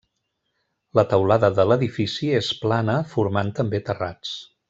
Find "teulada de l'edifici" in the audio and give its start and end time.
1.11-2.31